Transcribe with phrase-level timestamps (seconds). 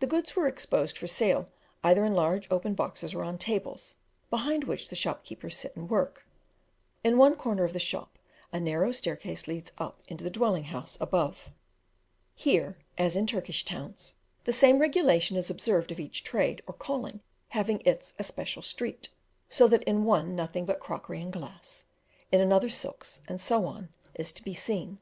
[0.00, 1.48] The goods were exposed for sale
[1.82, 3.96] either in large open boxes or on tables,
[4.28, 6.26] behind which the shopkeepers sit and work.
[7.02, 8.18] In one corner of the shop,
[8.52, 11.52] a narrow staircase leads up into the dwelling house above.
[12.34, 14.14] Here, as in Turkish towns,
[14.44, 19.08] the same regulation is observed of each trade or calling having its especial street,
[19.48, 21.86] so that in one nothing but crockery and glass,
[22.30, 24.98] in another silks, and so on, is to be seen.